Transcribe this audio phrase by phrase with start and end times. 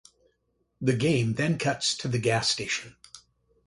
[0.81, 2.95] The game then cuts to the gas station.